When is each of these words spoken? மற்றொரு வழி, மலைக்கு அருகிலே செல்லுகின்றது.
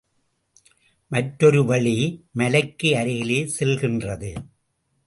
மற்றொரு 1.07 1.65
வழி, 1.65 1.95
மலைக்கு 2.31 2.97
அருகிலே 2.97 3.39
செல்லுகின்றது. 3.59 4.33